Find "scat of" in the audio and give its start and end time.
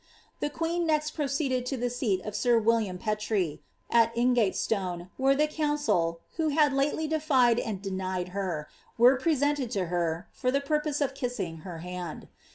1.91-2.35